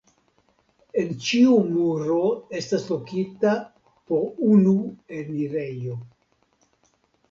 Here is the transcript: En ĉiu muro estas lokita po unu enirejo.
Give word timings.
En 1.01 1.11
ĉiu 1.27 1.57
muro 1.75 2.17
estas 2.63 2.87
lokita 2.95 3.55
po 4.09 4.25
unu 4.51 4.77
enirejo. 5.23 6.05